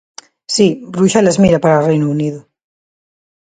Si, 0.55 0.67
Bruxelas 0.95 1.37
mira 1.43 1.59
para 1.63 1.83
Reino 1.89 2.07
Unido. 2.15 2.39